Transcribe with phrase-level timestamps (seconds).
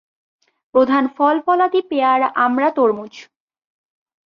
[0.75, 3.13] প্রধান ফল-ফলাদি পেয়ারা, আমড়া, তরমুজ।